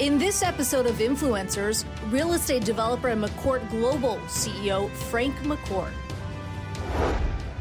[0.00, 5.92] In this episode of Influencers, real estate developer and McCourt Global CEO Frank McCourt.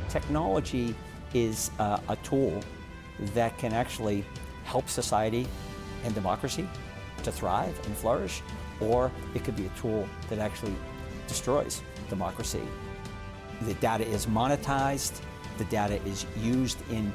[0.07, 0.95] Technology
[1.33, 2.63] is uh, a tool
[3.33, 4.23] that can actually
[4.63, 5.49] help society
[6.05, 6.65] and democracy
[7.23, 8.41] to thrive and flourish,
[8.79, 10.75] or it could be a tool that actually
[11.27, 12.63] destroys democracy.
[13.63, 15.19] The data is monetized,
[15.57, 17.11] the data is used in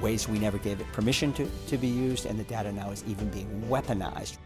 [0.00, 3.04] ways we never gave it permission to, to be used, and the data now is
[3.06, 4.38] even being weaponized.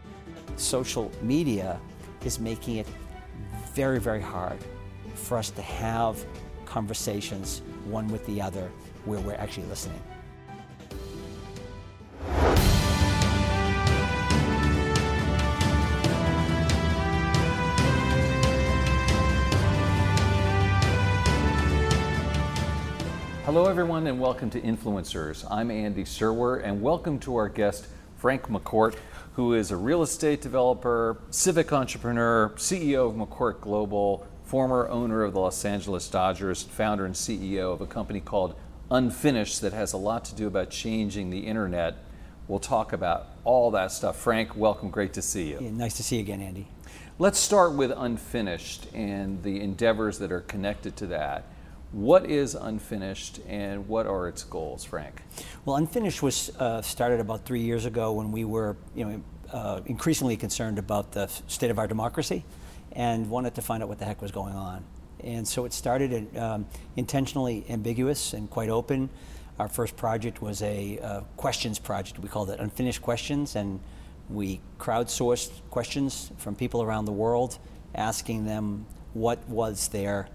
[0.55, 1.79] Social media
[2.25, 2.87] is making it
[3.73, 4.57] very, very hard
[5.15, 6.23] for us to have
[6.65, 8.71] conversations one with the other
[9.05, 10.01] where we're actually listening.
[23.53, 25.45] Hello, everyone, and welcome to Influencers.
[25.47, 27.85] I'm Andy Serwer, and welcome to our guest,
[28.17, 28.95] Frank McCourt,
[29.33, 35.33] who is a real estate developer, civic entrepreneur, CEO of McCourt Global, former owner of
[35.33, 38.55] the Los Angeles Dodgers, founder and CEO of a company called
[38.89, 41.97] Unfinished that has a lot to do about changing the internet.
[42.47, 44.15] We'll talk about all that stuff.
[44.15, 44.89] Frank, welcome.
[44.89, 45.59] Great to see you.
[45.61, 46.69] Yeah, nice to see you again, Andy.
[47.19, 51.45] Let's start with Unfinished and the endeavors that are connected to that.
[51.93, 55.21] What is Unfinished and what are its goals, Frank?
[55.63, 59.81] Well, Unfinished was uh, started about three years ago when we were, you know, uh,
[59.85, 62.45] increasingly concerned about the state of our democracy
[62.93, 64.83] and wanted to find out what the heck was going on.
[65.23, 69.07] And so it started um, intentionally ambiguous and quite open.
[69.59, 72.17] Our first project was a uh, questions project.
[72.17, 73.79] We called it Unfinished Questions, and
[74.31, 77.59] we crowdsourced questions from people around the world,
[77.93, 80.27] asking them what was their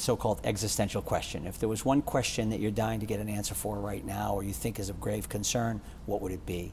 [0.00, 1.46] so-called existential question.
[1.46, 4.34] If there was one question that you're dying to get an answer for right now,
[4.34, 6.72] or you think is of grave concern, what would it be?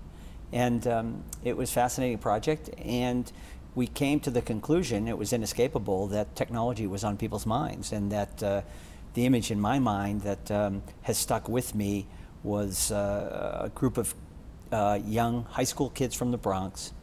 [0.52, 3.31] And um, it was a fascinating project, and
[3.73, 8.11] we came to the conclusion, it was inescapable, that technology was on people's minds, and
[8.11, 8.61] that uh,
[9.14, 12.08] the image in my mind that um, has stuck with me
[12.43, 14.14] was uh, a group of
[14.71, 16.93] uh, young high school kids from the Bronx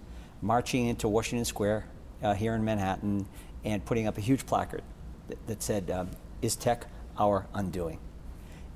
[0.40, 1.86] marching into Washington Square
[2.22, 3.26] uh, here in Manhattan
[3.64, 4.82] and putting up a huge placard
[5.28, 6.10] that, that said, um,
[6.42, 6.86] Is tech
[7.18, 7.98] our undoing?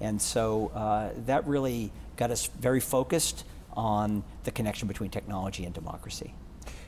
[0.01, 5.75] And so uh, that really got us very focused on the connection between technology and
[5.75, 6.35] democracy.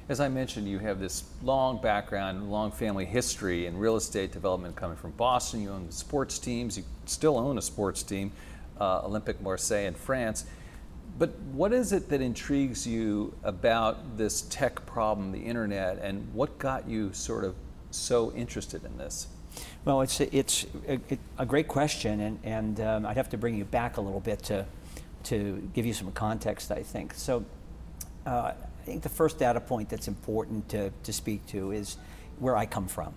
[0.08, 4.76] As I mentioned, you have this long background, long family history in real estate development
[4.76, 5.62] coming from Boston.
[5.62, 8.30] You own sports teams, you still own a sports team,
[8.78, 10.44] uh, Olympique Marseille in France.
[11.19, 16.58] But what is it that intrigues you about this tech problem, the internet, and what
[16.58, 17.54] got you sort of
[17.91, 19.28] so interested in this?
[19.84, 20.99] Well, it's it's a,
[21.39, 24.43] a great question, and and um, I'd have to bring you back a little bit
[24.45, 24.65] to
[25.25, 26.72] to give you some context.
[26.72, 27.45] I think so.
[28.27, 28.53] Uh,
[28.84, 31.97] I think the first data point that's important to, to speak to is
[32.39, 33.15] where I come from,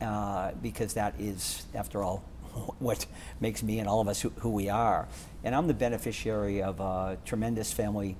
[0.00, 2.24] uh, because that is, after all,
[2.78, 3.04] what
[3.38, 5.08] makes me and all of us who, who we are.
[5.44, 8.16] And I'm the beneficiary of a tremendous family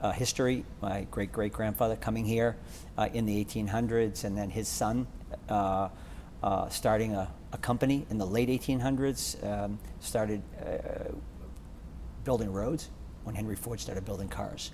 [0.00, 0.64] uh, history.
[0.80, 2.56] My great great grandfather coming here
[2.96, 5.06] uh, in the 1800s, and then his son
[6.42, 11.12] uh, starting a, a, company in the late 1800s, um, started uh,
[12.24, 12.90] building roads
[13.24, 14.70] when Henry Ford started building cars.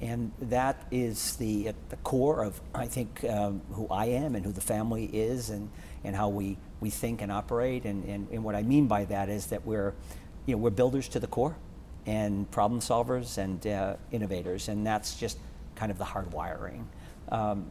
[0.00, 4.44] And that is the, at the core of, I think, um, who I am and
[4.44, 5.70] who the family is and,
[6.04, 7.86] and how we, we think and operate.
[7.86, 9.94] And, and, and what I mean by that is that we're,
[10.44, 11.56] you know, we're builders to the core
[12.04, 14.68] and problem solvers and uh, innovators.
[14.68, 15.38] And that's just
[15.76, 16.86] kind of the hard wiring.
[17.30, 17.70] Um,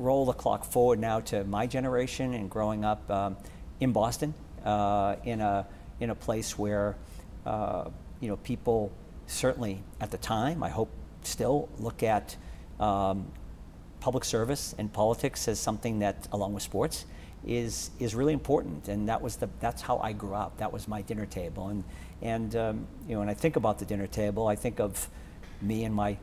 [0.00, 3.36] roll the clock forward now to my generation and growing up um,
[3.80, 4.34] in Boston
[4.64, 5.66] uh, in, a,
[6.00, 6.96] in a place where
[7.46, 7.90] uh,
[8.20, 8.92] you know, people
[9.26, 10.90] certainly at the time, I hope
[11.22, 12.36] still look at
[12.78, 13.26] um,
[14.00, 17.06] public service and politics as something that, along with sports,
[17.46, 18.88] is is really important.
[18.88, 20.58] And that was the that's how I grew up.
[20.58, 21.68] That was my dinner table.
[21.68, 21.84] And
[22.22, 25.08] and um, you know, when I think about the dinner table, I think of
[25.62, 26.18] me and my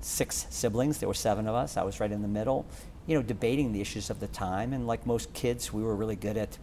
[0.00, 0.98] six siblings.
[0.98, 1.76] There were seven of us.
[1.76, 2.66] I was right in the middle.
[3.06, 4.72] You know, debating the issues of the time.
[4.72, 6.58] And like most kids, we were really good at,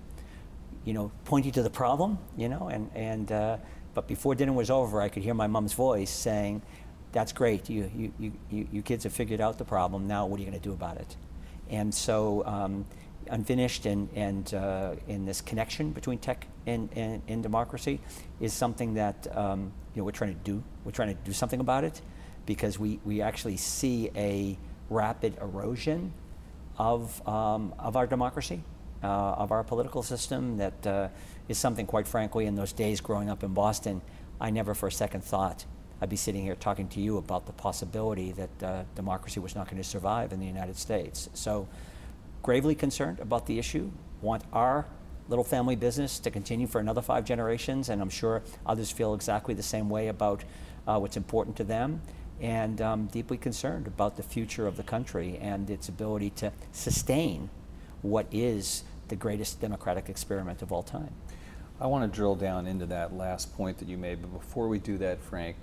[0.85, 2.17] you know, pointing to the problem.
[2.37, 3.31] You know, and and.
[3.31, 3.57] Uh,
[3.93, 6.61] but before dinner was over, I could hear my mom's voice saying,
[7.11, 7.69] that's great.
[7.69, 10.07] You, you, you, you kids have figured out the problem.
[10.07, 11.15] Now, what are you going to do about it?
[11.69, 12.85] And so, um,
[13.29, 18.01] unfinished and, and uh, in this connection between tech and, and, and democracy
[18.41, 20.61] is something that um, you know, we're trying to do.
[20.83, 22.01] We're trying to do something about it
[22.45, 24.57] because we, we actually see a
[24.89, 26.11] rapid erosion
[26.77, 28.61] of, um, of our democracy,
[29.03, 31.07] uh, of our political system that uh,
[31.47, 34.01] is something, quite frankly, in those days growing up in Boston,
[34.39, 35.65] I never for a second thought
[36.03, 39.69] I'd be sitting here talking to you about the possibility that uh, democracy was not
[39.69, 41.29] going to survive in the United States.
[41.33, 41.65] So,
[42.41, 43.89] gravely concerned about the issue,
[44.21, 44.85] want our
[45.29, 49.53] little family business to continue for another five generations, and I'm sure others feel exactly
[49.53, 50.43] the same way about
[50.85, 52.01] uh, what's important to them.
[52.43, 57.49] And um, deeply concerned about the future of the country and its ability to sustain
[58.01, 61.13] what is the greatest democratic experiment of all time.
[61.79, 64.77] I want to drill down into that last point that you made, but before we
[64.77, 65.55] do that, Frank,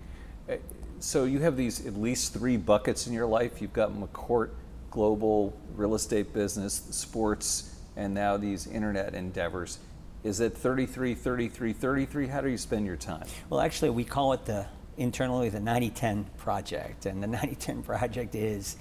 [0.48, 0.56] eh,
[1.00, 3.60] so you have these at least three buckets in your life.
[3.60, 4.50] You've got McCourt
[4.90, 9.80] Global Real Estate Business, sports, and now these internet endeavors.
[10.24, 12.26] Is it 33, 33, 33?
[12.26, 13.26] How do you spend your time?
[13.50, 14.66] Well, actually, we call it the
[14.96, 17.06] internally the 9010 project.
[17.06, 18.76] And the 9010 project is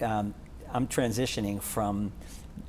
[0.00, 0.34] um,
[0.72, 2.12] I'm transitioning from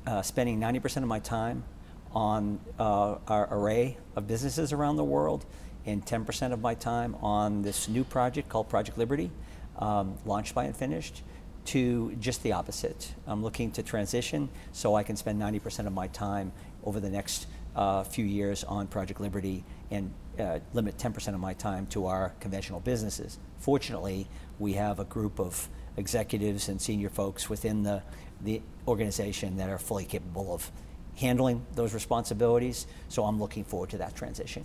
[0.06, 1.64] uh, spending 90% of my time
[2.12, 5.44] on uh, our array of businesses around the world
[5.86, 9.30] and 10% of my time on this new project called Project Liberty,
[9.78, 11.22] um, launched by Unfinished,
[11.66, 13.14] to just the opposite.
[13.26, 16.52] I'm looking to transition so I can spend 90% of my time
[16.84, 21.54] over the next uh, few years on Project Liberty and uh, limit 10% of my
[21.54, 23.38] time to our conventional businesses.
[23.58, 28.02] Fortunately, we have a group of executives and senior folks within the,
[28.42, 30.70] the organization that are fully capable of
[31.16, 32.86] handling those responsibilities.
[33.08, 34.64] So I'm looking forward to that transition.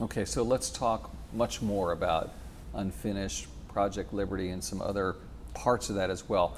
[0.00, 2.32] Okay, so let's talk much more about
[2.74, 5.16] Unfinished, Project Liberty, and some other
[5.54, 6.56] parts of that as well.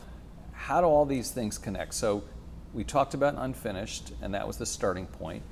[0.53, 1.95] How do all these things connect?
[1.95, 2.25] So
[2.73, 5.43] we talked about Unfinished, and that was the starting point.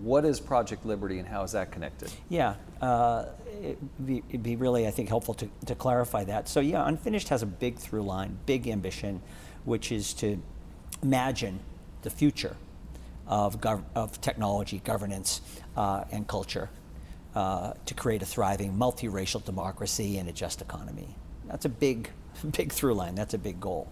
[0.00, 2.10] What is Project Liberty and how is that connected?
[2.28, 3.26] Yeah, uh,
[3.62, 6.48] it'd, be, it'd, be, really, I think, helpful to, to clarify that.
[6.48, 9.22] So, yeah, Unfinished has a big through line, big ambition,
[9.64, 10.42] which is to
[11.02, 11.60] imagine
[12.02, 12.56] the future
[13.26, 15.40] of, gov- of technology, governance,
[15.76, 16.68] uh, and culture
[17.34, 21.08] uh, to create a thriving multiracial democracy and a just economy.
[21.46, 22.10] That's a big,
[22.56, 23.14] big through line.
[23.14, 23.90] That's a big goal.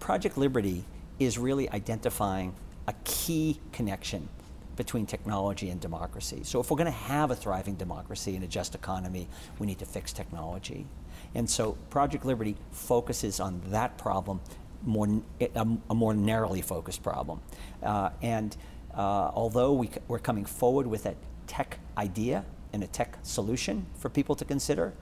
[0.00, 0.84] Project Liberty
[1.18, 2.54] is really identifying
[2.88, 4.28] a key connection
[4.76, 6.40] between technology and democracy.
[6.44, 9.28] So if we're going to have a thriving democracy and a just economy,
[9.58, 10.86] we need to fix technology.
[11.34, 14.40] And so Project Liberty focuses on that problem,
[14.84, 17.40] more, a, a more narrowly focused problem.
[17.82, 18.56] Uh, and
[18.94, 21.14] uh, although we, we're coming forward with a
[21.46, 24.92] tech idea and a tech solution for people to consider,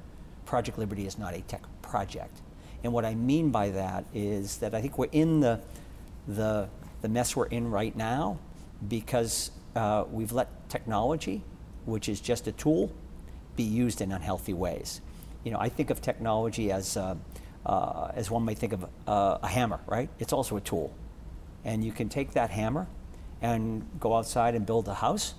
[0.44, 2.40] Project Liberty is not a tech project.
[2.82, 5.60] And what I mean by that is that I think we're in the,
[6.26, 6.68] the,
[7.02, 8.38] the mess we're in right now
[8.88, 11.42] because uh, we've let technology,
[11.84, 12.92] which is just a tool,
[13.56, 15.00] be used in unhealthy ways.
[15.44, 17.16] You know, I think of technology as, uh,
[17.66, 20.08] uh, as one might think of uh, a hammer, right?
[20.18, 20.94] It's also a tool.
[21.64, 22.86] And you can take that hammer
[23.42, 25.34] and go outside and build a house,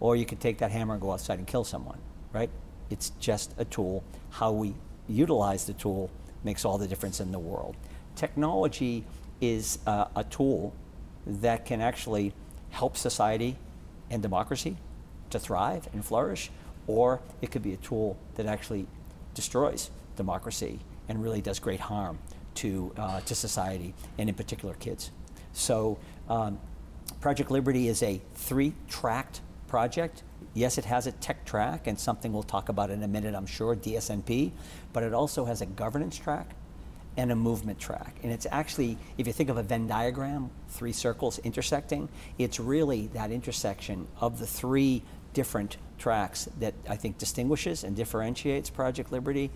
[0.00, 1.98] or you can take that hammer and go outside and kill someone,
[2.32, 2.50] right?
[2.90, 4.04] It's just a tool.
[4.30, 4.74] How we
[5.08, 6.10] utilize the tool
[6.44, 7.76] makes all the difference in the world.
[8.14, 9.04] Technology
[9.40, 10.72] is uh, a tool
[11.26, 12.32] that can actually
[12.76, 13.56] help society
[14.10, 14.76] and democracy
[15.30, 16.50] to thrive and flourish,
[16.86, 18.86] or it could be a tool that actually
[19.34, 20.78] destroys democracy
[21.08, 22.18] and really does great harm
[22.54, 25.10] to, uh, to society and in particular kids.
[25.54, 26.58] So um,
[27.20, 30.22] Project Liberty is a three-tracked project.
[30.52, 33.46] Yes, it has a tech track and something we'll talk about in a minute, I'm
[33.46, 34.52] sure, DSNP,
[34.92, 36.54] but it also has a governance track
[37.16, 38.16] and a movement track.
[38.22, 42.08] And it's actually, if you think of a Venn diagram, three circles intersecting,
[42.38, 48.70] it's really that intersection of the three different tracks that I think distinguishes and differentiates
[48.70, 49.50] Project Liberty.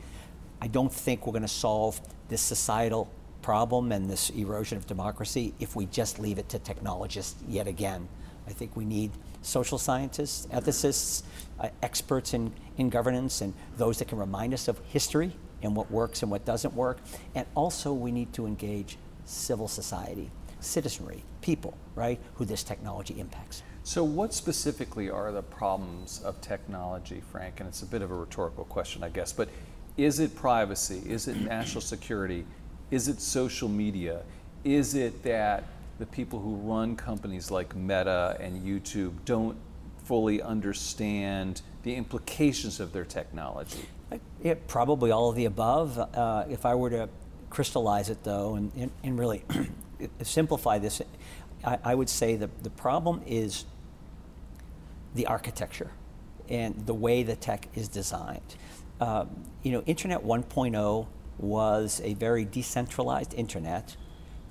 [0.61, 3.11] I don't think we're going to solve this societal
[3.43, 8.09] problem and this erosion of democracy if we just leave it to technologists yet again.
[8.47, 9.11] I think we need
[9.43, 11.23] social scientists, ethicists,
[11.59, 15.91] uh, experts in, in governance, and those that can remind us of history and what
[15.91, 16.99] works and what doesn't work.
[17.35, 23.63] And also, we need to engage civil society, citizenry, people, right, who this technology impacts.
[23.83, 27.61] So, what specifically are the problems of technology, Frank?
[27.61, 29.49] And it's a bit of a rhetorical question, I guess, but
[29.97, 31.03] is it privacy?
[31.07, 32.45] Is it national security?
[32.91, 34.23] Is it social media?
[34.65, 35.65] Is it that
[35.99, 39.57] the people who run companies like Meta and YouTube don't
[40.05, 43.87] fully understand the implications of their technology?
[44.43, 45.99] Yeah, probably all of the above.
[45.99, 47.09] Uh, if I were to
[47.49, 49.45] crystallize it, though, and, and, and really
[50.23, 51.01] simplify this,
[51.65, 53.65] I, I, would say that the problem is
[55.15, 55.91] the architecture
[56.49, 58.57] and the way the tech is designed.
[59.01, 59.31] Um,
[59.63, 61.07] you know, Internet 1.0
[61.39, 63.97] was a very decentralized internet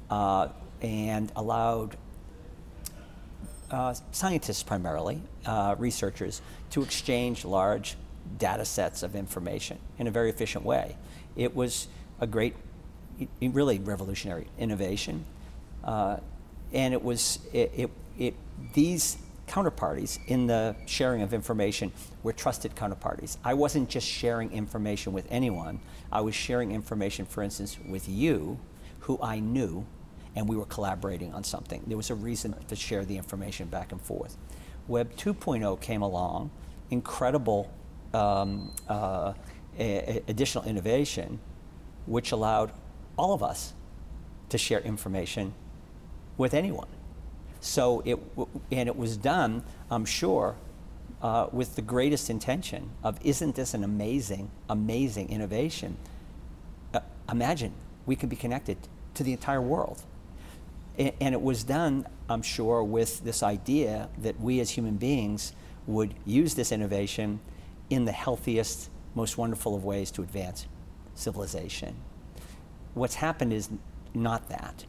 [0.10, 0.50] uh,
[0.82, 1.98] and allowed
[3.72, 7.96] uh, scientists primarily, uh, researchers, to exchange large
[8.38, 10.96] data sets of information in a very efficient way.
[11.36, 11.88] It was
[12.20, 12.56] a great,
[13.42, 15.26] really revolutionary innovation.
[15.84, 16.18] Uh,
[16.74, 18.36] and it was, it, it, it,
[18.74, 23.38] these counterparties in the sharing of information were trusted counterparties.
[23.44, 25.80] I wasn't just sharing information with anyone,
[26.12, 28.60] I was sharing information, for instance, with you,
[29.00, 29.86] who I knew,
[30.36, 31.84] and we were collaborating on something.
[31.88, 34.38] There was a reason to share the information back and forth.
[34.88, 36.52] Web 2.0 came along,
[36.90, 37.72] incredible
[38.14, 39.34] um, uh,
[39.78, 41.40] additional innovation,
[42.06, 42.72] which allowed
[43.18, 43.74] all of us
[44.50, 45.54] to share information
[46.38, 46.88] with anyone.
[47.62, 48.18] So it,
[48.72, 50.56] and it was done, I'm sure,
[51.22, 55.98] uh, with the greatest intention of, isn't this an amazing, amazing innovation?
[56.94, 57.74] Uh, imagine
[58.06, 58.78] we could be connected
[59.16, 60.02] to the entire world.
[61.00, 65.54] And, it was done, I'm sure, with this idea that we as human beings
[65.88, 67.40] would use this innovation
[67.90, 70.68] in the healthiest, most wonderful of ways to advance
[71.16, 71.96] civilization.
[72.96, 73.70] What's happened is
[74.14, 74.86] not that.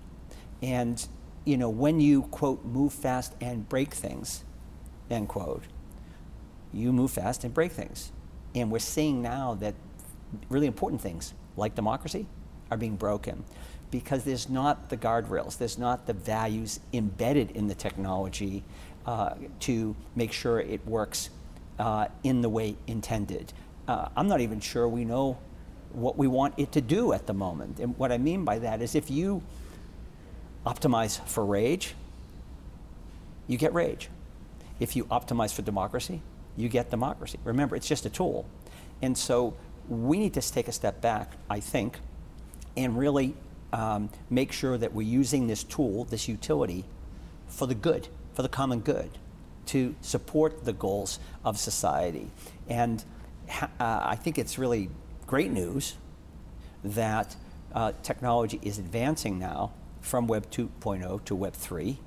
[0.63, 1.07] And
[1.45, 4.45] you know, when you, quote, move fast and break things,
[5.11, 5.63] end quote,
[6.73, 8.13] you move fast and break things.
[8.55, 9.75] And we're seeing now that
[10.49, 12.27] really important things like democracy
[12.71, 13.45] are being broken
[13.91, 18.63] because there's not the guardrails, there's not the values embedded in the technology
[19.07, 21.31] uh, to make sure it works
[21.79, 23.53] uh, in the way intended.
[23.89, 25.39] Uh, I'm not even sure we know
[25.93, 27.81] what we want it to do at the moment.
[27.81, 29.43] And what I mean by that is if you
[30.65, 31.95] optimize for rage,
[33.49, 34.09] you get rage.
[34.79, 36.23] If you optimize for democracy,
[36.57, 37.39] you get democracy.
[37.45, 38.47] Remember, it's just a tool.
[39.03, 39.55] And so
[39.89, 41.99] we need to take a step back, I think,
[42.77, 43.35] and really
[43.73, 46.85] um, make sure that we're using this tool, this utility,
[47.49, 49.11] for the good, for the common good,
[49.67, 52.31] to support the goals of society.
[52.69, 53.05] And
[53.61, 54.91] uh, I think it's really
[55.27, 55.95] great news
[56.83, 57.37] that
[57.75, 61.99] uh, technology is advancing now from Web 2.0 to Web 3,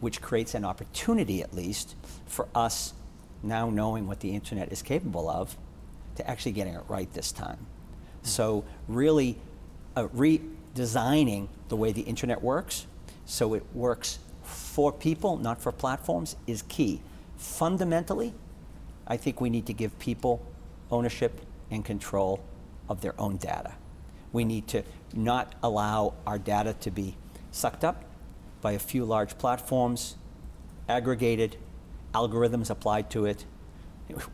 [0.00, 1.94] which creates an opportunity, at least,
[2.26, 2.94] for us
[3.42, 5.56] now knowing what the internet is capable of
[6.16, 7.66] to actually getting it right this time.
[8.22, 9.38] So, really
[9.96, 10.08] uh,
[10.76, 12.86] redesigning the way the internet works
[13.24, 17.00] so it works for people, not for platforms, is key.
[17.36, 18.32] Fundamentally,
[19.06, 20.40] I think we need to give people
[20.90, 21.40] ownership
[21.70, 22.40] and control
[22.88, 23.72] of their own data.
[24.32, 27.16] We need to not allow our data to be
[27.50, 28.04] sucked up
[28.60, 30.16] by a few large platforms,
[30.88, 31.56] aggregated,
[32.14, 33.44] algorithms applied to it.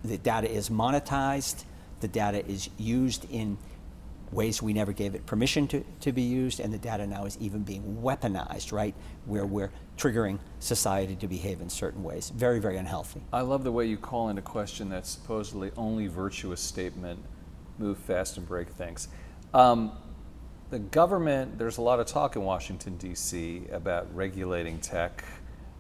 [0.05, 1.65] The data is monetized,
[2.01, 3.57] the data is used in
[4.33, 7.37] ways we never gave it permission to, to be used, and the data now is
[7.39, 8.95] even being weaponized, right?
[9.27, 12.31] Where we're triggering society to behave in certain ways.
[12.31, 13.23] Very, very unhealthy.
[13.33, 17.21] I love the way you call into question that supposedly only virtuous statement
[17.79, 19.09] move fast and break things.
[19.53, 19.93] Um,
[20.71, 23.65] the government, there's a lot of talk in Washington, D.C.
[23.71, 25.23] about regulating tech,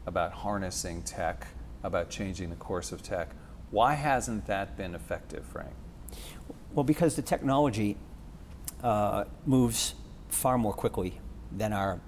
[0.06, 1.46] about harnessing tech,
[1.82, 3.30] about changing the course of tech.
[3.70, 5.72] Why hasn't that been effective, Frank?
[6.74, 7.96] Well, because the technology
[8.82, 9.94] uh, moves
[10.28, 11.18] far more quickly
[11.50, 12.00] than our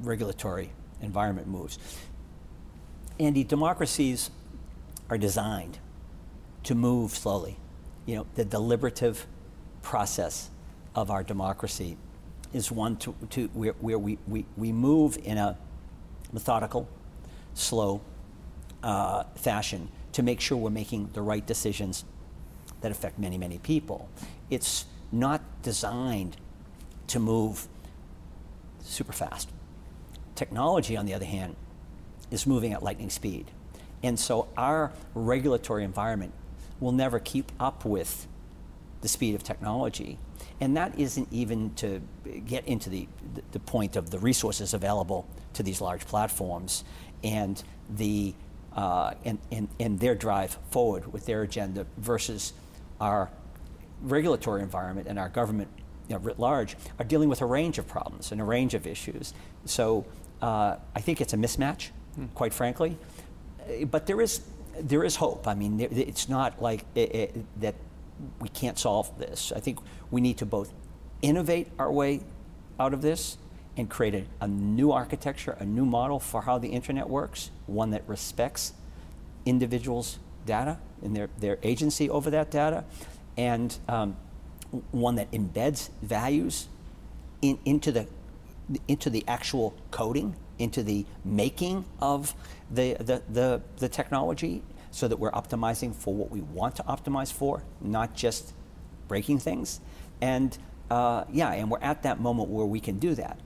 [0.00, 1.78] regulatory environment moves.
[3.18, 4.30] Andy, democracies
[5.10, 5.78] are designed
[6.64, 7.56] to move slowly.
[8.06, 9.26] You know, the deliberative
[9.82, 10.50] process
[10.94, 11.96] of our democracy
[12.52, 15.56] is one to, to where, where we, we, we move in a
[16.32, 16.88] methodical,
[17.54, 18.00] slow
[18.82, 22.04] uh, fashion to make sure we're making the right decisions
[22.80, 24.08] that affect many, many people.
[24.50, 26.36] It's not designed
[27.08, 27.66] to move
[28.80, 29.50] super fast.
[30.34, 31.56] Technology, on the other hand,
[32.30, 33.50] is moving at lightning speed.
[34.02, 36.32] And so our regulatory environment
[36.80, 38.26] will never keep up with
[39.00, 40.18] the speed of technology.
[40.60, 42.00] And that isn't even to
[42.46, 43.08] get into the,
[43.52, 46.84] the point of the resources available to these large platforms
[47.24, 48.34] and, the,
[48.74, 52.52] uh, and, and, and their drive forward with their agenda versus
[53.00, 53.30] our
[54.02, 55.68] regulatory environment and our government
[56.08, 58.86] you know, writ large are dealing with a range of problems and a range of
[58.86, 59.34] issues.
[59.64, 60.06] So
[60.40, 62.26] uh, I think it's a mismatch, hmm.
[62.34, 62.96] quite frankly.
[63.90, 64.42] But there is,
[64.80, 65.46] there is hope.
[65.46, 67.74] I mean, it's not like it, it, that
[68.40, 69.52] we can't solve this.
[69.54, 69.78] I think
[70.10, 70.72] we need to both
[71.22, 72.20] innovate our way
[72.80, 73.36] out of this
[73.76, 77.90] and create a, a, new architecture, a new model for how the internet works, one
[77.90, 78.72] that respects
[79.46, 82.84] individuals' data and their, their agency over that data,
[83.38, 84.16] and um,
[84.90, 86.68] one that embeds values
[87.40, 88.06] in, into, the,
[88.88, 92.34] into the actual coding, into the making of
[92.70, 97.32] the, the, the, the technology, so that we're optimizing for what we want to optimize
[97.32, 98.52] for, not just
[99.06, 99.80] breaking things.
[100.20, 100.56] And
[100.90, 103.38] uh, yeah, and we're at that moment where we can do that.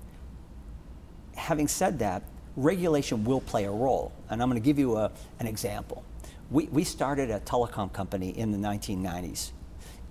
[1.37, 2.23] Having said that,
[2.57, 4.13] regulation will play a role.
[4.31, 6.05] And I'm going to give you a, an example.
[6.51, 9.51] We, we started a telecom company in the 1990s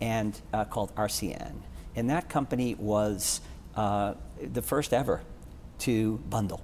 [0.02, 1.54] and uh, called RCN.
[1.96, 3.42] And that company was
[3.76, 5.22] uh, the first ever
[5.80, 6.62] to bundle.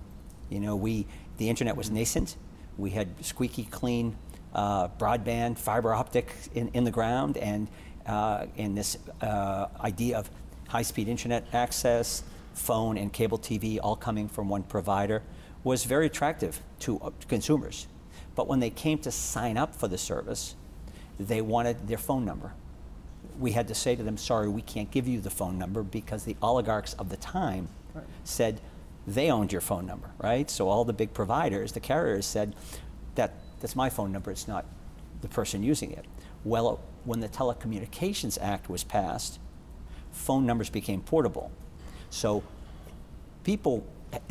[0.49, 1.05] You know, we,
[1.37, 2.35] the internet was nascent.
[2.77, 4.17] We had squeaky clean
[4.53, 7.67] uh, broadband, fiber optic in, in the ground, and
[8.05, 10.29] uh, in this uh, idea of
[10.67, 15.21] high-speed internet access, phone and cable TV all coming from one provider
[15.63, 17.87] was very attractive to uh, consumers.
[18.35, 20.55] But when they came to sign up for the service,
[21.19, 22.53] they wanted their phone number.
[23.39, 26.23] We had to say to them, sorry, we can't give you the phone number because
[26.23, 28.03] the oligarchs of the time right.
[28.23, 28.61] said
[29.05, 30.49] they owned your phone number, right?
[30.49, 32.55] So all the big providers, the carriers said,
[33.15, 34.65] that, that's my phone number, it's not
[35.21, 36.05] the person using it.
[36.43, 39.39] Well, when the Telecommunications Act was passed,
[40.11, 41.51] phone numbers became portable.
[42.09, 42.43] So
[43.43, 43.85] people,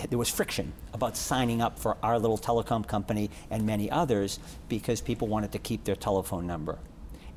[0.08, 5.00] there was friction about signing up for our little telecom company and many others because
[5.00, 6.78] people wanted to keep their telephone number.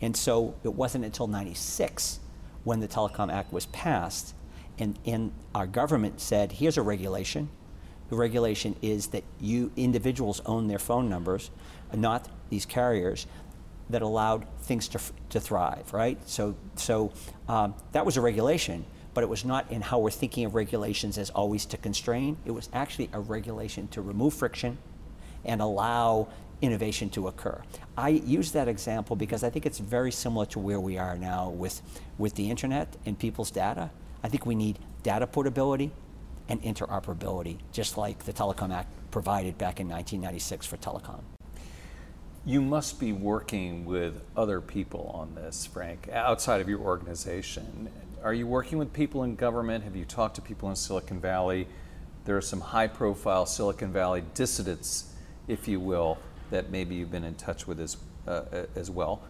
[0.01, 2.20] And so it wasn't until 96
[2.63, 4.34] when the Telecom Act was passed
[4.79, 7.50] and, and our government said, here's a regulation.
[8.10, 11.51] The regulation is that you individuals own their phone numbers,
[11.94, 13.27] not these carriers
[13.89, 16.18] that allowed things to, to thrive, right?
[16.27, 17.12] So, so
[17.48, 21.18] um, that was a regulation, but it was not in how we're thinking of regulations
[21.18, 22.38] as always to constrain.
[22.46, 24.77] It was actually a regulation to remove friction
[25.44, 26.29] and allow
[26.61, 27.61] innovation to occur.
[27.97, 31.49] I use that example because I think it's very similar to where we are now
[31.49, 31.81] with,
[32.17, 33.91] with the internet and people's data.
[34.23, 35.91] I think we need data portability
[36.49, 41.21] and interoperability, just like the Telecom Act provided back in 1996 for telecom.
[42.45, 47.89] You must be working with other people on this, Frank, outside of your organization.
[48.23, 49.83] Are you working with people in government?
[49.83, 51.67] Have you talked to people in Silicon Valley?
[52.25, 55.13] There are some high profile Silicon Valley dissidents,
[55.48, 56.17] if you will,
[56.50, 59.22] that maybe you've been in touch with as, uh, as well.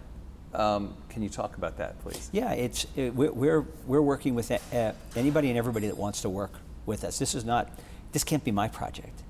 [0.53, 2.29] Um, can you talk about that, please?
[2.31, 6.53] Yeah, it's it, we're we're working with uh, anybody and everybody that wants to work
[6.87, 7.19] with us.
[7.19, 7.69] This is not
[8.13, 9.21] this can't be my project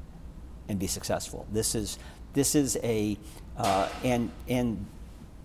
[0.69, 1.45] and be successful.
[1.51, 1.99] This is
[2.33, 3.17] this is a
[3.57, 4.85] uh, and and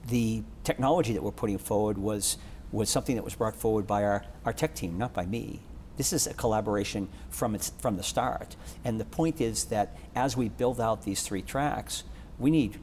[0.06, 2.36] the technology that we're putting forward was
[2.70, 5.60] was something that was brought forward by our, our tech team, not by me.
[5.96, 8.54] This is a collaboration from its from the start.
[8.84, 12.04] And the point is that as we build out these three tracks,
[12.38, 12.78] we need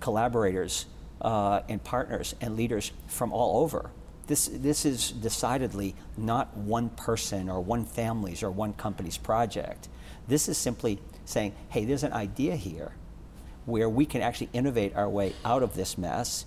[0.00, 0.86] collaborators
[1.20, 3.90] uh, and partners and leaders from all over.
[4.26, 9.88] This, this is decidedly not one person or one family's or one company's project.
[10.26, 12.92] This is simply saying, hey, there's an idea here
[13.64, 16.44] where we can actually innovate our way out of this mess.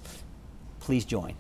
[0.80, 1.34] Please join.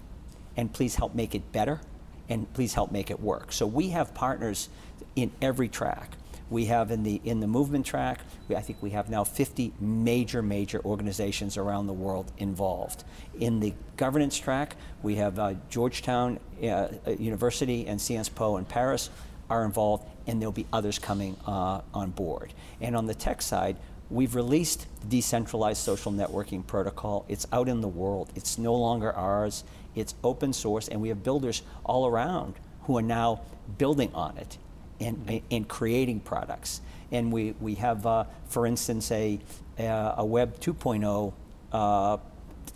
[0.57, 1.81] And please help make it better.
[2.29, 3.51] And please help make it work.
[3.51, 4.69] So we have partners
[5.15, 6.15] in every track.
[6.51, 9.71] We have in the in the movement track, we, I think we have now 50
[9.79, 13.05] major major organizations around the world involved.
[13.39, 18.65] In the governance track, we have uh, Georgetown uh, uh University and Sciences Po in
[18.65, 19.09] Paris
[19.49, 22.53] are involved, and there'll be others coming uh, on board.
[22.81, 23.77] And on the tech side,
[24.09, 27.25] we've released the decentralized social networking protocol.
[27.29, 28.29] It's out in the world.
[28.35, 29.63] It's no longer ours.
[29.95, 33.41] It's open source, and we have builders all around who are now
[33.77, 34.57] building on it
[35.01, 36.81] in, in creating products.
[37.11, 39.39] And we, we have, uh, for instance, a,
[39.77, 41.33] a Web 2.0,
[41.73, 42.17] uh,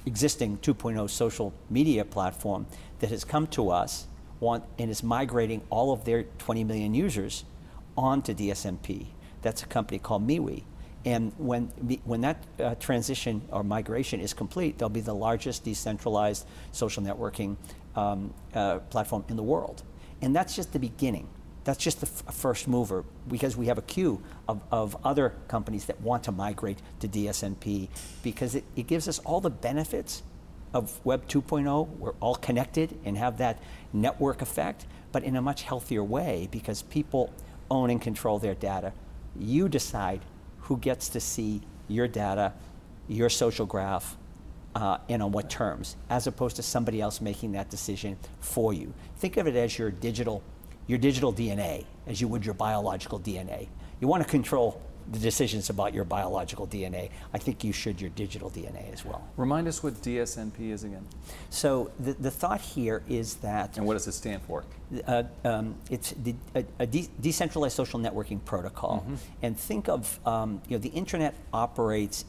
[0.06, 2.66] existing 2.0 social media platform
[3.00, 4.08] that has come to us
[4.40, 7.46] want, and is migrating all of their 20 million users
[7.98, 9.06] onto DSNP.
[9.42, 10.64] That's a company called MeWe.
[11.06, 11.68] And when,
[12.04, 17.58] when that uh, transition or migration is complete, they'll be the largest decentralized social networking
[17.96, 19.84] um, uh, platform in the world.
[20.22, 21.28] And that's just the beginning.
[21.66, 26.00] That's just the first mover because we have a queue of, of other companies that
[26.00, 27.90] want to migrate to DSNP
[28.22, 30.22] because it, it gives us all the benefits
[30.74, 31.98] of Web 2.0.
[31.98, 33.60] We're all connected and have that
[33.94, 37.34] network effect, but in a much healthier way because people
[37.72, 38.94] own and control their data.
[39.36, 40.22] You decide
[40.62, 42.54] who gets to see your data,
[43.08, 44.18] your social graph,
[44.76, 48.94] uh, and on what terms, as opposed to somebody else making that decision for you.
[49.18, 50.44] Think of it as your digital
[50.88, 53.68] your digital DNA as you would your biological DNA.
[54.00, 57.10] You want to control the decisions about your biological DNA.
[57.34, 59.28] I think you should your digital DNA as well.
[59.38, 61.06] Remind us what DSNP is again.
[61.50, 63.78] So the, the thought here is that.
[63.78, 64.64] And what does it stand for?
[65.06, 69.04] Uh, um, it's the, a, a de decentralized social networking protocol.
[69.06, 69.46] Mm -hmm.
[69.46, 72.26] And think of, um, you know, the internet operates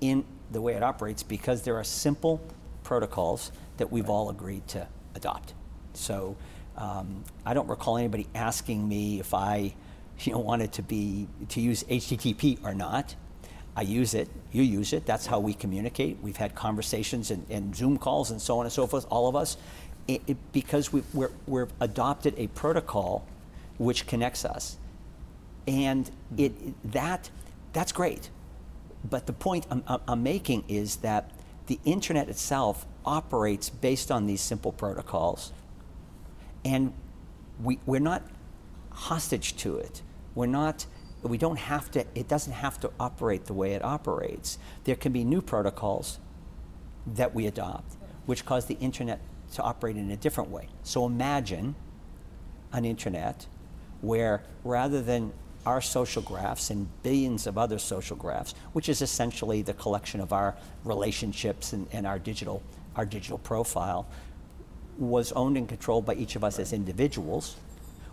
[0.00, 2.38] in the way it operates because there are simple
[2.82, 5.54] protocols that we've all agreed to adopt.
[5.94, 6.36] So
[6.76, 9.74] um, I don't recall anybody asking me if I
[10.20, 13.14] you know, wanted to be to use HTTP or not.
[13.74, 16.18] I use it, you use it, that's how we communicate.
[16.20, 19.36] We've had conversations and, and Zoom calls and so on and so forth, all of
[19.36, 19.56] us,
[20.06, 23.26] it, it, because we, we're, we're adopted a protocol
[23.78, 24.76] which connects us.
[25.66, 27.30] And it, that,
[27.72, 28.28] that's great.
[29.08, 31.30] But the point I'm, I'm making is that
[31.66, 35.52] the internet itself operates based on these simple protocols.
[36.64, 36.92] And
[37.62, 38.22] we, we're not
[38.90, 40.02] hostage to it.
[40.34, 40.86] We're not,
[41.22, 44.58] we don't have to, it doesn't have to operate the way it operates.
[44.84, 46.18] There can be new protocols
[47.06, 47.96] that we adopt,
[48.26, 49.20] which cause the internet
[49.54, 50.68] to operate in a different way.
[50.82, 51.74] So imagine
[52.72, 53.46] an internet
[54.00, 55.32] where rather than
[55.64, 60.32] our social graphs and billions of other social graphs, which is essentially the collection of
[60.32, 62.62] our relationships and, and our digital
[62.96, 64.06] our digital profile,
[64.98, 67.56] was owned and controlled by each of us as individuals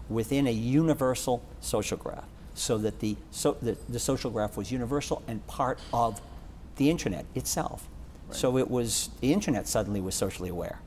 [0.09, 2.25] within a universal social graph.
[2.55, 6.21] So that the, so, the, the social graph was universal and part of
[6.75, 7.87] the internet itself.
[8.27, 8.35] Right.
[8.35, 10.79] So it was, the internet suddenly was socially aware.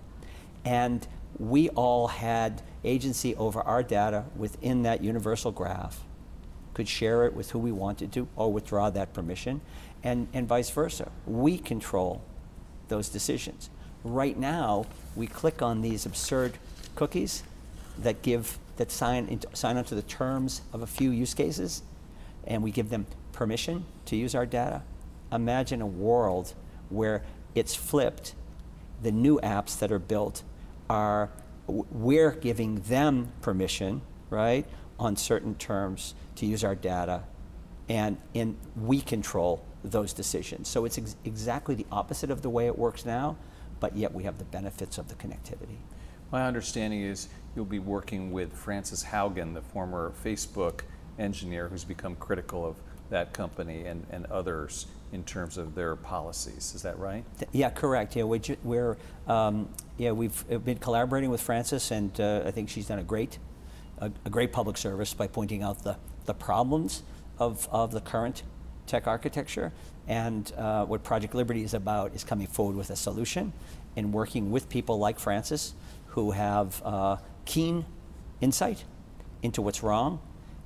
[0.64, 1.07] And
[1.38, 6.00] we all had agency over our data within that universal graph,
[6.74, 9.61] could share it with who we wanted to or withdraw that permission,
[10.02, 11.11] and, and vice versa.
[11.26, 12.22] We control
[12.88, 13.70] those decisions.
[14.04, 16.58] Right now, we click on these absurd
[16.94, 17.42] cookies
[17.98, 21.82] that give that sign into, sign onto the terms of a few use cases,
[22.46, 24.82] and we give them permission to use our data.
[25.30, 26.54] Imagine a world
[26.88, 27.22] where
[27.54, 28.34] it's flipped.
[29.02, 30.42] The new apps that are built
[30.88, 31.30] are
[31.66, 34.66] we're giving them permission, right,
[34.98, 37.22] on certain terms to use our data,
[37.88, 40.68] and, and we control those decisions.
[40.68, 43.36] So it's ex exactly the opposite of the way it works now,
[43.82, 45.76] but yet we have the benefits of the connectivity.
[46.30, 50.82] My understanding is you'll be working with Frances Haugen, the former Facebook
[51.18, 52.76] engineer who's become critical of
[53.10, 56.74] that company and, and others in terms of their policies.
[56.76, 57.24] Is that right?
[57.50, 58.14] Yeah, correct.
[58.14, 59.68] Yeah, we we're um,
[59.98, 63.40] yeah we've been collaborating with Frances, and uh, I think she's done a great
[63.98, 67.02] a, a, great public service by pointing out the the problems
[67.36, 68.44] of of the current
[68.86, 69.72] tech architecture.
[70.08, 73.52] And uh, what Project Liberty is about is coming forward with a solution
[73.96, 75.74] and working with people like Frances
[76.08, 77.84] who have uh, keen
[78.40, 78.84] insight
[79.42, 80.20] into what's wrong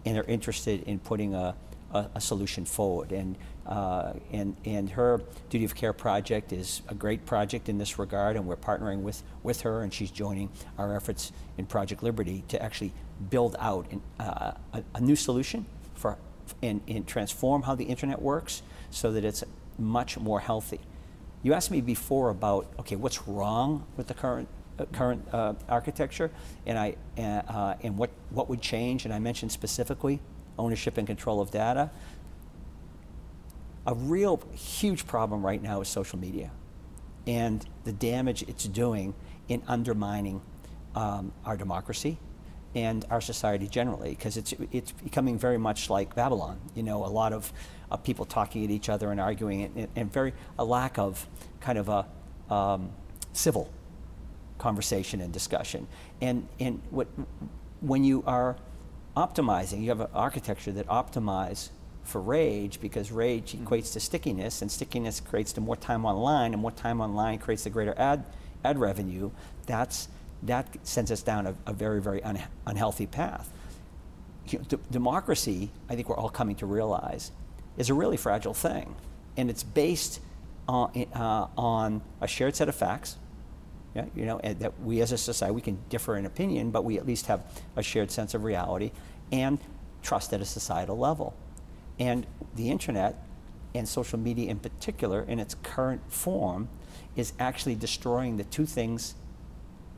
[0.05, 1.55] and are interested in putting a,
[1.93, 3.13] a, a solution forward.
[3.13, 7.99] And, uh, and, and her Duty of Care project is a great project in this
[7.99, 12.45] regard, and we're partnering with, with her, and she's joining our efforts in Project Liberty
[12.49, 12.93] to actually
[13.31, 15.65] build out an, uh, a, a, new solution
[16.63, 19.45] and, and transform how the internet works so that it's
[19.79, 20.81] much more healthy.
[21.43, 26.31] You asked me before about, okay, what's wrong with the current uh, current uh, architecture,
[26.67, 29.07] and I uh, and what what would change.
[29.07, 30.21] And I mentioned specifically
[30.59, 31.91] ownership and control of data.
[33.87, 36.51] A real huge problem right now is social media,
[37.27, 39.15] and the damage it's doing
[39.49, 40.43] in undermining
[40.95, 42.19] um, our democracy
[42.77, 46.61] and our society generally, because it's it's becoming very much like Babylon.
[46.75, 47.51] You know, a lot of
[47.91, 51.27] uh, people talking at each other and arguing, and, and, very a lack of
[51.61, 52.91] kind of a um,
[53.33, 53.71] civil
[54.59, 55.87] conversation and discussion.
[56.21, 57.09] And, and what,
[57.81, 58.57] when you are
[59.17, 61.71] optimizing, you have an architecture that optimize
[62.05, 63.67] for rage because rage mm-hmm.
[63.67, 67.65] equates to stickiness and stickiness creates the more time online and more time online creates
[67.65, 68.25] the greater ad,
[68.65, 69.31] ad revenue.
[69.67, 70.09] That's,
[70.47, 73.51] that sends us down a, a very, very un, unhealthy path.
[74.49, 77.33] You know, democracy, I think we're all coming to realize,
[77.77, 78.95] is a really fragile thing.
[79.37, 80.21] And it's based
[80.69, 83.17] on, uh, on a shared set of facts,
[83.95, 86.99] yeah, you know, that we as a society, we can differ in opinion, but we
[86.99, 87.43] at least have
[87.77, 88.93] a shared sense of reality
[89.33, 89.59] and
[90.03, 91.35] trust at a societal level.
[91.99, 93.25] And the internet
[93.75, 96.69] and social media in particular, in its current form,
[97.17, 99.15] is actually destroying the two things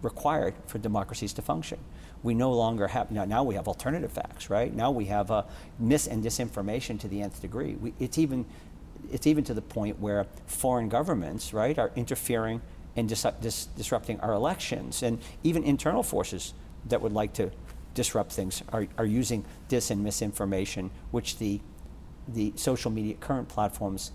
[0.03, 1.79] required for democracies to function.
[2.23, 4.75] We no longer have, now, now we have alternative facts, right?
[4.75, 5.43] Now we have uh,
[5.79, 7.75] mis and disinformation to the nth degree.
[7.75, 8.45] We, it's, even,
[9.13, 12.61] it's even to the point where foreign governments, right, are interfering
[12.97, 15.03] and dis dis disrupting our elections.
[15.03, 16.55] And even internal forces
[16.89, 17.51] that would like to
[17.95, 21.61] disrupt things are, are using dis and misinformation, which the,
[22.27, 24.13] the social media current platforms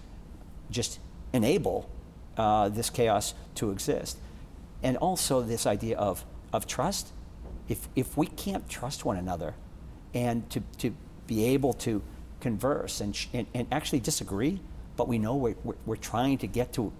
[0.69, 0.99] just
[1.33, 1.89] enable
[2.37, 4.17] uh, this chaos to exist.
[4.83, 7.13] And also this idea of, of trust.
[7.67, 9.55] If, if we can't trust one another
[10.13, 10.93] and to, to
[11.25, 12.03] be able to
[12.41, 14.59] converse and, and, and actually disagree
[14.95, 16.91] but we know we're, we're, we're trying to get to,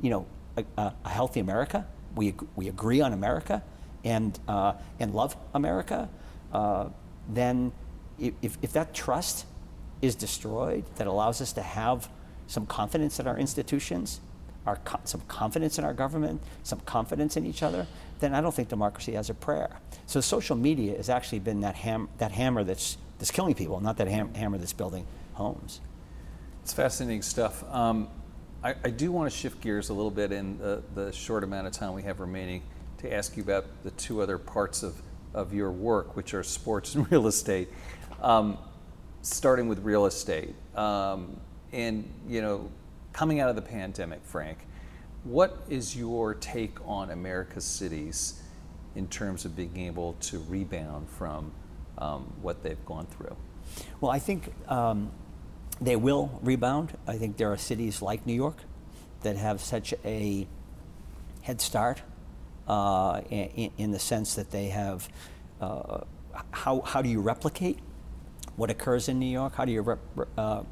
[0.00, 1.86] you know, a, a healthy America.
[2.14, 3.62] We, we agree on America
[4.04, 6.08] and, uh, and love America.
[6.52, 6.88] Uh,
[7.28, 7.72] then
[8.18, 9.46] if, if that trust
[10.00, 12.08] is destroyed, that allows us to have
[12.46, 14.20] some confidence in our institutions,
[14.66, 17.86] our, some confidence in our government, some confidence in each other,
[18.20, 19.78] then I don't think democracy has a prayer.
[20.06, 23.96] So social media has actually been that, ham, that hammer that's, that's killing people, not
[23.98, 25.80] that ham, hammer that's building homes.
[26.62, 27.62] It's fascinating stuff.
[27.72, 28.08] Um,
[28.62, 31.66] I, I, do want to shift gears a little bit in the, the, short amount
[31.66, 32.62] of time we have remaining
[32.98, 35.02] to ask you about the two other parts of,
[35.34, 37.68] of your work, which are sports and real estate.
[38.22, 38.56] Um,
[39.20, 41.36] starting with real estate, um,
[41.72, 42.70] and you know,
[43.14, 44.58] coming out of the pandemic, Frank,
[45.22, 48.42] what is your take on America's cities
[48.94, 51.52] in terms of being able to rebound from
[51.96, 53.34] um, what they've gone through?
[54.00, 55.10] Well, I think um,
[55.80, 56.96] they will rebound.
[57.06, 58.58] I think there are cities like New York
[59.22, 60.46] that have such a
[61.40, 62.02] head start
[62.68, 65.08] uh, in, in, the sense that they have.
[65.60, 66.00] Uh,
[66.50, 67.78] how, how do you replicate
[68.56, 69.54] what occurs in New York?
[69.54, 69.98] How do you rep,
[70.36, 70.62] uh,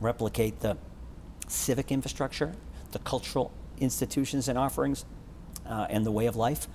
[0.00, 0.76] replicate the
[1.48, 2.54] civic infrastructure,
[2.92, 5.04] the cultural institutions and offerings,
[5.66, 6.68] uh, and the way of life?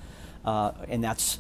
[0.46, 1.40] Uh, and that's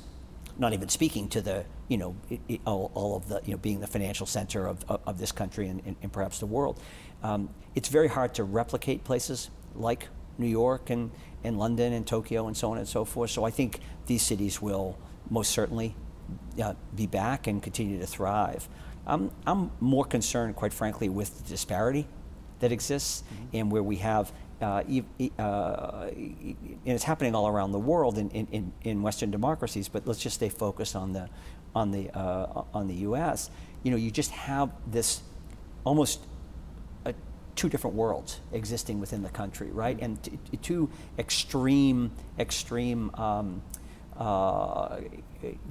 [0.57, 3.57] not even speaking to the, you know, it, it, all, all, of the, you know,
[3.57, 6.79] being the financial center of, of, of this country and, and, and, perhaps the world.
[7.23, 11.11] Um, it's very hard to replicate places like New York and,
[11.43, 13.31] and London and Tokyo and so on and so forth.
[13.31, 14.97] So I think these cities will
[15.29, 15.95] most certainly
[16.61, 18.67] uh, be back and continue to thrive.
[19.05, 22.07] I'm, I'm more concerned, quite frankly, with the disparity
[22.63, 23.57] that exists mm-hmm.
[23.57, 24.81] and where we have uh,
[25.39, 30.21] uh, and it's happening all around the world in, in, in, Western democracies, but let's
[30.21, 31.27] just stay focused on the,
[31.75, 33.49] on the, uh, on the US.
[33.83, 35.21] You know, you just have this
[35.83, 36.21] almost
[37.55, 39.97] two different worlds existing within the country, right?
[40.01, 43.61] And t- t- two extreme, extreme um,
[44.17, 45.01] uh,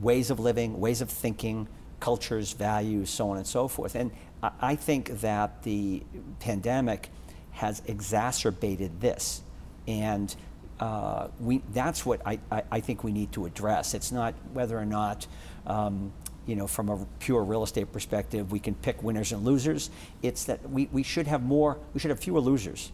[0.00, 1.66] ways of living, ways of thinking,
[1.98, 3.94] cultures, values, so on and so forth.
[3.94, 4.10] And
[4.42, 6.02] I, think that the
[6.40, 7.10] pandemic
[7.52, 9.42] has exacerbated this.
[9.86, 10.34] And
[10.80, 13.94] uh, we, that's what I, I, I, think we need to address.
[13.94, 15.26] It's not whether or not,
[15.66, 16.12] um,
[16.46, 19.90] you know, from a pure real estate perspective, we can pick winners and losers.
[20.22, 22.90] It's that we, we should have more, we should have fewer losers,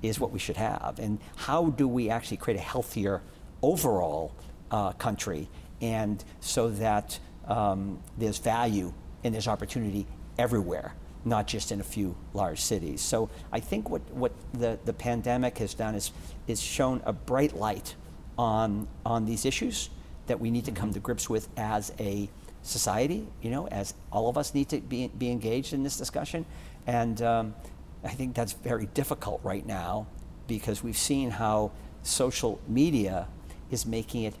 [0.00, 0.98] is what we should have.
[0.98, 3.20] And how do we actually create a healthier
[3.60, 4.34] overall
[4.70, 5.48] uh, country?
[5.82, 10.06] And so that um, there's value and there's opportunity
[10.40, 13.00] everywhere not just in a few large cities.
[13.00, 16.12] So I think what, what the, the pandemic has done is,
[16.46, 17.94] is shown a bright light
[18.38, 19.90] on, on these issues
[20.26, 22.30] that we need to come to grips with as a
[22.62, 26.46] society, you know, as all of us need to be, be engaged in this discussion.
[26.86, 27.54] And um,
[28.02, 30.06] I think that's very difficult right now
[30.46, 31.72] because we've seen how
[32.02, 33.28] social media
[33.70, 34.34] is making it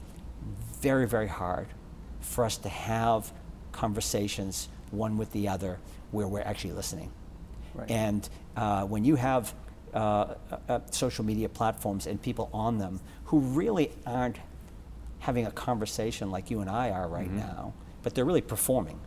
[0.80, 1.68] very, very hard
[2.20, 3.32] for us to have
[3.72, 5.78] conversations one with the other
[6.10, 7.10] where we're actually listening.
[7.74, 7.90] Right.
[7.90, 9.54] And uh, when you have
[9.94, 10.34] uh, uh,
[10.68, 14.38] uh, social media platforms and people on them who really aren't
[15.20, 17.38] having a conversation like you and I are right mm-hmm.
[17.38, 19.00] now, but they're really performing.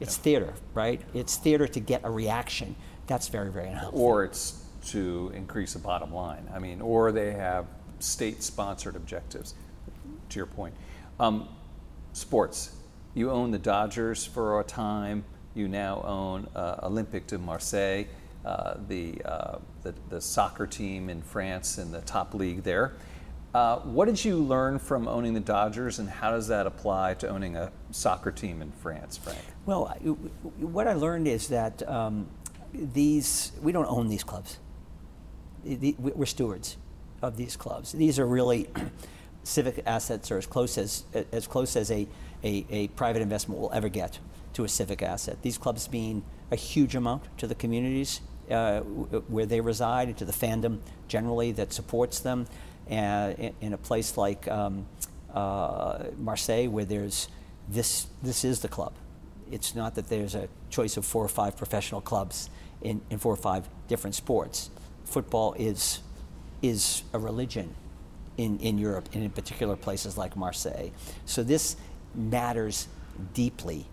[0.00, 0.22] It's yeah.
[0.22, 1.00] theater, right?
[1.14, 2.74] It's theater to get a reaction.
[3.06, 4.00] That's very, very unhelpful.
[4.00, 6.48] Or it's to increase the bottom line.
[6.54, 7.66] I mean, or they have
[7.98, 9.54] state-sponsored objectives.
[10.30, 10.74] To your point,
[11.18, 11.48] um,
[12.12, 12.76] sports.
[13.14, 15.24] You own the Dodgers for a time.
[15.54, 18.04] You now own uh, Olympique de Marseille,
[18.44, 22.94] uh, the, uh, the, the, soccer team in France in the top league there.
[23.54, 27.28] Uh, what did you learn from owning the Dodgers, and how does that apply to
[27.28, 29.38] owning a soccer team in France, Frank?
[29.64, 29.86] Well,
[30.58, 32.28] what I learned is that um,
[32.72, 34.58] these we don't own these clubs.
[35.64, 36.76] We're stewards
[37.22, 37.92] of these clubs.
[37.92, 38.68] These are really
[39.42, 42.06] civic assets, or as close as as close as a,
[42.44, 44.18] a, a private investment will ever get
[44.54, 45.42] to a civic asset.
[45.42, 48.20] These clubs mean a huge amount to the communities
[48.50, 52.46] uh, where they reside and to the fandom generally that supports them.
[52.88, 54.86] And in, in a place like um,
[55.34, 57.28] uh, Marseille, where there's
[57.68, 58.94] this, this is the club.
[59.50, 62.48] It's not that there's a choice of four or five professional clubs
[62.80, 64.70] in, in four or five different sports.
[65.04, 66.00] Football is,
[66.62, 67.74] is a religion
[68.38, 70.90] in, in Europe, and in particular places like Marseille.
[71.26, 71.76] So this
[72.18, 72.88] matters
[73.34, 73.86] deeply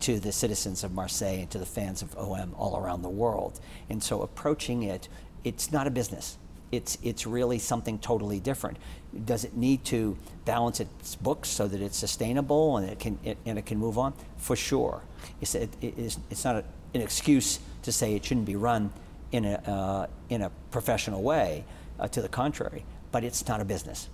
[0.00, 3.60] to the citizens of Marseille and to the fans of OM all around the world.
[3.90, 5.08] And so approaching it,
[5.44, 6.38] it's not a business.
[6.70, 8.76] It's, it's really something totally different.
[9.24, 13.38] Does it need to balance its books so that it's sustainable and it can, it,
[13.46, 14.12] and it can move on?
[14.36, 15.02] For sure.
[15.40, 18.92] It's, it, it's, it's not a, an excuse to say it shouldn't be run
[19.32, 21.64] in a, uh, in a professional way.
[21.98, 24.08] Uh, to the contrary, but it's not a business.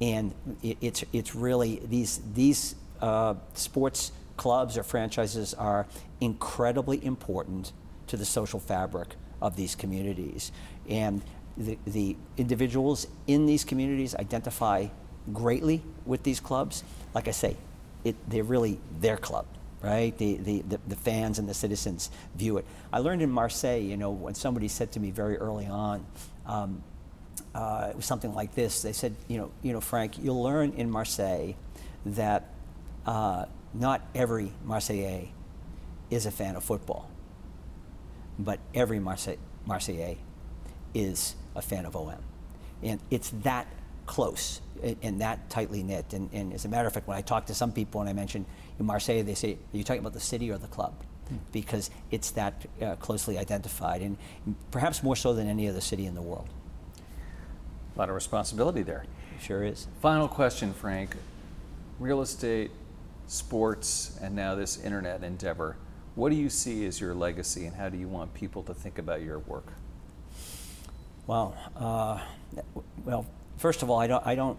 [0.00, 5.86] And it, it's, it's really, these, these uh, sports clubs or franchises are
[6.20, 7.72] incredibly important
[8.08, 10.52] to the social fabric of these communities.
[10.88, 11.22] And
[11.56, 14.86] the, the individuals in these communities identify
[15.32, 16.84] greatly with these clubs.
[17.14, 17.56] Like I say,
[18.04, 19.46] it, they're really their club,
[19.82, 20.16] right?
[20.16, 22.64] The, the, the, fans and the citizens view it.
[22.92, 26.06] I learned in Marseille, you know, when somebody said to me very early on,
[26.46, 26.82] um,
[27.56, 28.82] uh, it was something like this.
[28.82, 31.54] They said, you know, you know, Frank, you'll learn in Marseille
[32.04, 32.52] that
[33.06, 35.30] uh, not every Marseillais
[36.10, 37.10] is a fan of football,
[38.38, 40.18] but every Marseille, Marseillais
[40.92, 42.22] is a fan of OM.
[42.82, 43.66] And it's that
[44.04, 44.60] close
[45.02, 46.12] and that tightly knit.
[46.12, 48.12] And, and, as a matter of fact, when I talk to some people and I
[48.12, 48.44] mention
[48.78, 50.92] Marseille, they say, Are you talking about the city or the club?
[51.28, 51.36] Hmm.
[51.52, 54.18] Because it's that uh, closely identified, and
[54.70, 56.48] perhaps more so than any other city in the world.
[57.96, 59.04] A lot of responsibility there.
[59.40, 59.86] Sure is.
[60.02, 61.16] Final question, Frank.
[61.98, 62.70] Real estate,
[63.26, 65.76] sports, and now this internet endeavor.
[66.14, 68.98] What do you see as your legacy, and how do you want people to think
[68.98, 69.72] about your work?
[71.26, 72.20] Well, uh,
[73.04, 73.24] well,
[73.56, 74.58] first of all, I don't, I don't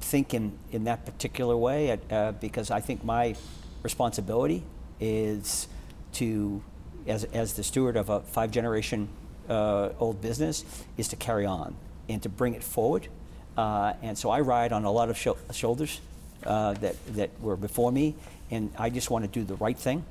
[0.00, 3.36] think in, in that particular way uh, because I think my
[3.82, 4.62] responsibility
[4.98, 5.68] is
[6.14, 6.62] to,
[7.06, 9.10] as, as the steward of a five generation
[9.46, 10.64] uh, old business,
[10.96, 11.76] is to carry on
[12.10, 13.08] and to bring it forward.
[13.56, 16.00] Uh, and so I ride on a lot of sh- shoulders
[16.44, 18.14] uh, that, that were before me,
[18.50, 20.04] and I just want to do the right thing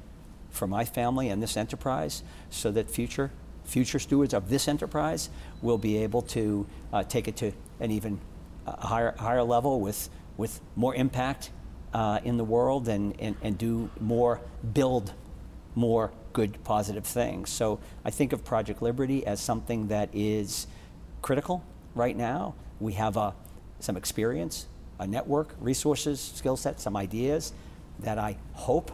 [0.50, 3.32] for my family and this enterprise so that future
[3.66, 5.30] future stewards of this enterprise
[5.62, 8.20] will be able to uh, take it to an even
[8.66, 11.52] uh, higher, higher level with, with more impact
[11.94, 14.42] uh, in the world and, and, and do more,
[14.74, 15.14] build
[15.76, 17.50] more good, positive things.
[17.50, 20.66] So I think of Project Liberty as something that is
[21.22, 21.64] critical
[22.00, 22.56] right now.
[22.80, 23.34] We have uh,
[23.80, 27.54] some experience, a network, resources, skill set, some ideas
[28.00, 28.92] that I hope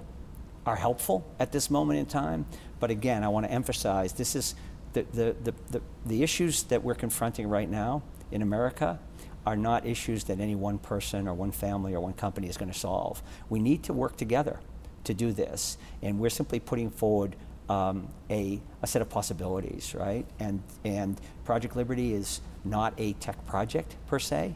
[0.65, 2.47] are helpful at this moment in time.
[2.79, 4.55] But again, I want to emphasize this is
[4.93, 8.99] the, the, the, the, the issues that we're confronting right now in America
[9.45, 12.71] are not issues that any one person or one family or one company is going
[12.71, 13.21] to solve.
[13.49, 14.59] We need to work together
[15.03, 17.35] to do this, and we're simply putting forward
[17.69, 20.25] um, a, a set of possibilities, right?
[20.39, 24.55] And, and Project Liberty is not a tech project per se,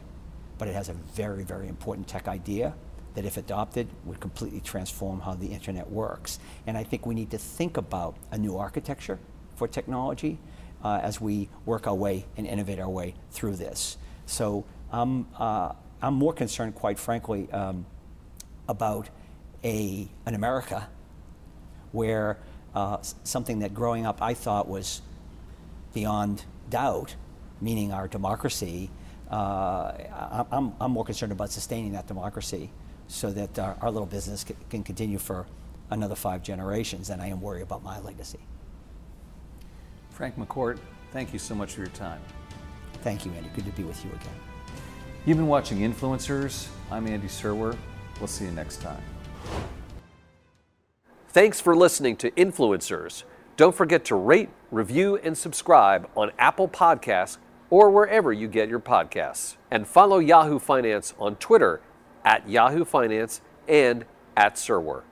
[0.58, 2.74] but it has a very, very important tech idea
[3.14, 6.38] that, if adopted, would completely transform how the internet works.
[6.66, 9.18] And I think we need to think about a new architecture
[9.56, 10.38] for technology
[10.84, 13.96] uh, as we work our way and innovate our way through this.
[14.26, 17.84] So I'm, uh, I'm more concerned, quite frankly, um,
[18.68, 19.10] about
[19.64, 20.88] a, an America
[21.92, 22.38] where
[22.74, 25.02] uh, something that growing up I thought was
[25.92, 27.16] beyond doubt,
[27.60, 28.90] meaning our democracy,
[29.30, 29.92] uh,
[30.50, 32.70] I'm, I'm more concerned about sustaining that democracy
[33.08, 35.46] so that our, our little business can, can continue for
[35.90, 38.40] another five generations than I am worried about my legacy.
[40.10, 40.78] Frank McCourt,
[41.12, 42.20] thank you so much for your time.
[43.02, 43.50] Thank you, Andy.
[43.54, 44.34] Good to be with you again.
[45.26, 46.68] You've been watching Influencers.
[46.90, 47.76] I'm Andy Serwer.
[48.18, 49.02] We'll see you next time.
[51.28, 53.24] Thanks for listening to Influencers.
[53.56, 57.38] Don't forget to rate, review, and subscribe on Apple Podcasts
[57.70, 59.56] or wherever you get your podcasts.
[59.70, 61.80] And follow Yahoo Finance on Twitter
[62.24, 64.04] at Yahoo Finance and
[64.36, 65.02] at Serwer.